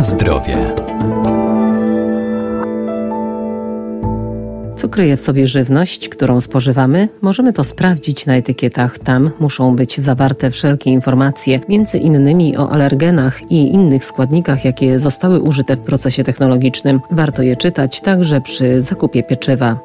[0.00, 0.56] Na zdrowie.
[4.76, 7.08] Co kryje w sobie żywność, którą spożywamy?
[7.20, 8.98] Możemy to sprawdzić na etykietach.
[8.98, 15.40] Tam muszą być zawarte wszelkie informacje, między innymi o alergenach i innych składnikach, jakie zostały
[15.40, 17.00] użyte w procesie technologicznym.
[17.10, 19.80] Warto je czytać także przy zakupie pieczywa.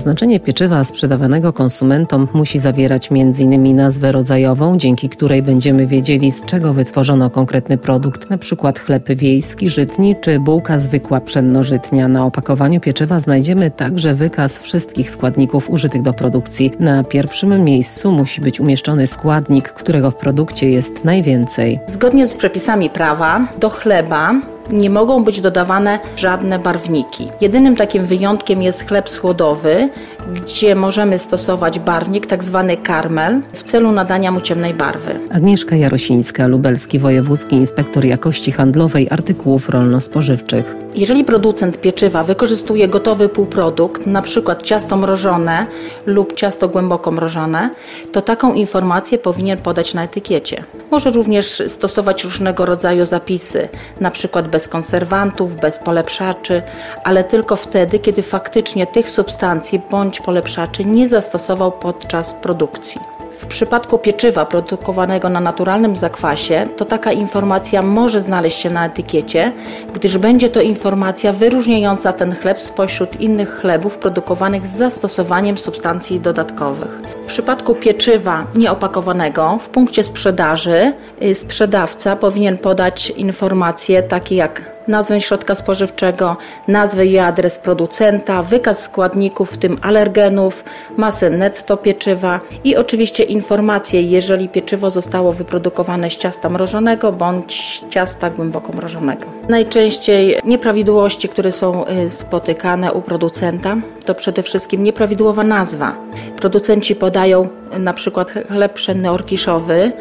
[0.00, 3.76] Oznaczenie pieczywa sprzedawanego konsumentom musi zawierać m.in.
[3.76, 8.72] nazwę rodzajową, dzięki której będziemy wiedzieli, z czego wytworzono konkretny produkt, np.
[8.86, 12.08] chleb wiejski, żytni czy bułka zwykła pszennożytnia.
[12.08, 16.72] Na opakowaniu pieczywa znajdziemy także wykaz wszystkich składników użytych do produkcji.
[16.78, 21.80] Na pierwszym miejscu musi być umieszczony składnik, którego w produkcie jest najwięcej.
[21.86, 24.34] Zgodnie z przepisami prawa do chleba
[24.72, 27.30] nie mogą być dodawane żadne barwniki.
[27.40, 29.88] Jedynym takim wyjątkiem jest chleb schłodowy,
[30.34, 35.20] gdzie możemy stosować barwnik, tak zwany karmel, w celu nadania mu ciemnej barwy.
[35.32, 40.76] Agnieszka Jarosińska, Lubelski Wojewódzki Inspektor Jakości Handlowej Artykułów Rolno-Spożywczych.
[40.94, 45.66] Jeżeli producent pieczywa wykorzystuje gotowy półprodukt, na przykład ciasto mrożone
[46.06, 47.70] lub ciasto głęboko mrożone,
[48.12, 50.64] to taką informację powinien podać na etykiecie.
[50.90, 53.68] Może również stosować różnego rodzaju zapisy,
[54.00, 56.62] na przykład bez konserwantów, bez polepszaczy,
[57.04, 63.00] ale tylko wtedy, kiedy faktycznie tych substancji bądź polepszaczy nie zastosował podczas produkcji.
[63.30, 69.52] W przypadku pieczywa produkowanego na naturalnym zakwasie, to taka informacja może znaleźć się na etykiecie,
[69.94, 77.19] gdyż będzie to informacja wyróżniająca ten chleb spośród innych chlebów produkowanych z zastosowaniem substancji dodatkowych.
[77.30, 80.92] Przypadku pieczywa nieopakowanego w punkcie sprzedaży
[81.22, 86.36] y, sprzedawca powinien podać informacje takie jak nazwę środka spożywczego,
[86.68, 90.64] nazwę i adres producenta, wykaz składników, w tym alergenów,
[90.96, 98.30] masę netto pieczywa i oczywiście informacje, jeżeli pieczywo zostało wyprodukowane z ciasta mrożonego bądź ciasta
[98.30, 99.26] głęboko mrożonego.
[99.48, 105.96] Najczęściej nieprawidłowości, które są y, spotykane u producenta, to przede wszystkim nieprawidłowa nazwa.
[106.36, 109.92] Producenci podają na przykład chleb pszenny orkiszowy,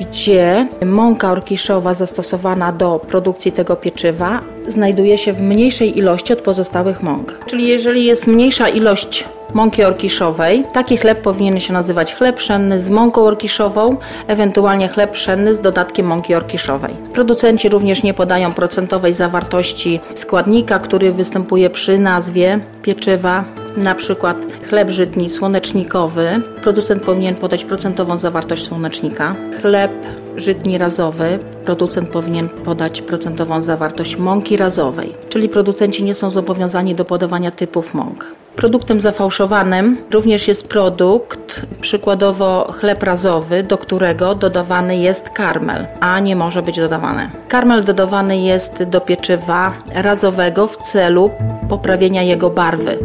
[0.00, 7.02] gdzie mąka orkiszowa zastosowana do produkcji tego pieczywa znajduje się w mniejszej ilości od pozostałych
[7.02, 7.40] mąk.
[7.46, 9.24] Czyli jeżeli jest mniejsza ilość
[9.54, 10.64] mąki orkiszowej.
[10.72, 13.96] Taki chleb powinien się nazywać chleb pszenny z mąką orkiszową,
[14.26, 16.94] ewentualnie chleb pszenny z dodatkiem mąki orkiszowej.
[17.12, 23.44] Producenci również nie podają procentowej zawartości składnika, który występuje przy nazwie pieczywa,
[23.76, 24.36] na przykład
[24.68, 26.42] chleb żytni słonecznikowy.
[26.62, 29.34] Producent powinien podać procentową zawartość słonecznika.
[29.60, 29.92] Chleb
[30.36, 31.38] żytni razowy.
[31.64, 37.94] Producent powinien podać procentową zawartość mąki razowej, czyli producenci nie są zobowiązani do podawania typów
[37.94, 38.41] mąk.
[38.56, 46.36] Produktem zafałszowanym również jest produkt, przykładowo chleb razowy, do którego dodawany jest karmel, a nie
[46.36, 47.30] może być dodawany.
[47.48, 51.30] Karmel dodawany jest do pieczywa razowego w celu
[51.68, 52.98] poprawienia jego barwy.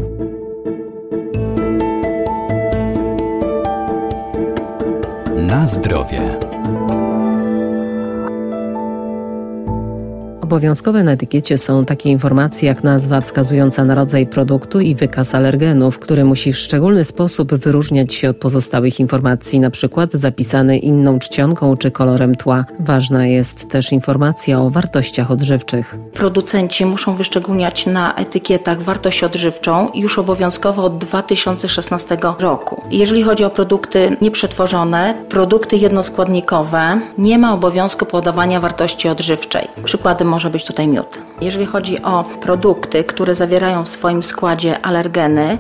[5.36, 6.47] Na zdrowie.
[10.48, 16.00] Obowiązkowe na etykiecie są takie informacje jak nazwa wskazująca na rodzaj produktu i wykaz alergenów,
[16.00, 20.08] który musi w szczególny sposób wyróżniać się od pozostałych informacji, np.
[20.14, 22.66] zapisany inną czcionką czy kolorem tła.
[22.80, 25.98] Ważna jest też informacja o wartościach odżywczych.
[26.14, 32.82] Producenci muszą wyszczególniać na etykietach wartość odżywczą już obowiązkowo od 2016 roku.
[32.92, 39.68] Jeżeli chodzi o produkty nieprzetworzone, produkty jednoskładnikowe, nie ma obowiązku podawania wartości odżywczej.
[39.84, 41.20] Przykładem może być tutaj miód.
[41.42, 45.58] Jeżeli chodzi o produkty, które zawierają w swoim składzie alergeny,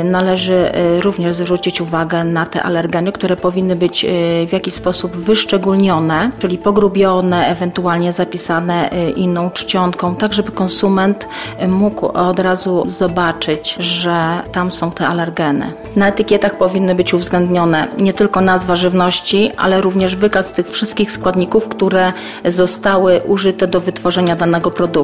[0.00, 4.08] y, należy y, również zwrócić uwagę na te alergeny, które powinny być y,
[4.48, 11.28] w jakiś sposób wyszczególnione, czyli pogrubione, ewentualnie zapisane inną czcionką, tak żeby konsument
[11.68, 15.72] mógł od razu zobaczyć, że tam są te alergeny.
[15.96, 21.68] Na etykietach powinny być uwzględnione nie tylko nazwa żywności, ale również wykaz tych wszystkich składników,
[21.68, 22.12] które
[22.44, 24.95] zostały użyte do wytworzenia wytworzenia danego produktu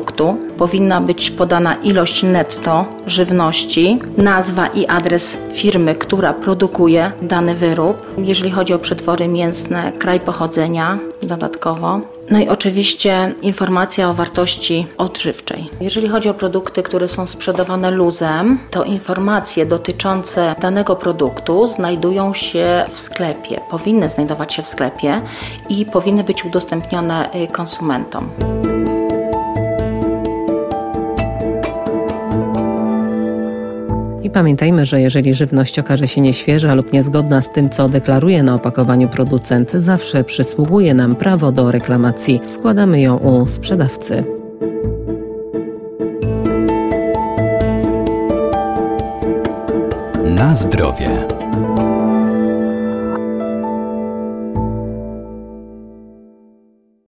[0.58, 8.14] powinna być podana ilość netto żywności, nazwa i adres firmy, która produkuje dany wyrób.
[8.18, 12.00] Jeżeli chodzi o przetwory mięsne, kraj pochodzenia dodatkowo.
[12.30, 15.70] No i oczywiście informacja o wartości odżywczej.
[15.80, 22.84] Jeżeli chodzi o produkty, które są sprzedawane luzem, to informacje dotyczące danego produktu znajdują się
[22.88, 25.20] w sklepie, powinny znajdować się w sklepie
[25.68, 28.28] i powinny być udostępnione y, konsumentom.
[34.32, 39.08] Pamiętajmy, że jeżeli żywność okaże się nieświeża lub niezgodna z tym, co deklaruje na opakowaniu
[39.08, 42.40] producent, zawsze przysługuje nam prawo do reklamacji.
[42.46, 44.24] Składamy ją u sprzedawcy.
[50.36, 51.31] Na zdrowie.